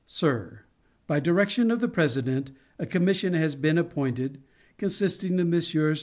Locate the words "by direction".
1.05-1.69